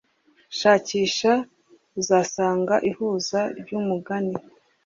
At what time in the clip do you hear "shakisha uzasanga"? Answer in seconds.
0.59-2.75